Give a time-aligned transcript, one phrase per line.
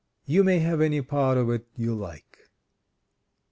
[0.25, 2.39] You may have any part of it you like."